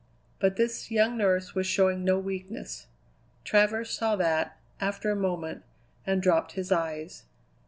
But 0.39 0.55
this 0.55 0.89
young 0.89 1.15
nurse 1.15 1.53
was 1.53 1.67
showing 1.67 2.03
no 2.03 2.17
weakness. 2.17 2.87
Travers 3.43 3.91
saw 3.91 4.15
that, 4.15 4.57
after 4.79 5.11
a 5.11 5.15
moment, 5.15 5.61
and 6.07 6.23
dropped 6.23 6.53
his 6.53 6.71
eyes. 6.71 7.25